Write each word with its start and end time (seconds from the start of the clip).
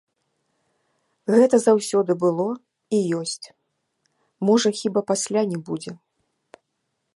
Гэта 1.35 1.55
заўсёды 1.65 2.11
было 2.23 2.47
і 2.99 3.03
ёсць, 3.19 3.47
можа, 4.49 4.69
хіба 4.83 4.99
пасля 5.15 5.41
не 5.55 5.59
будзе. 5.69 5.91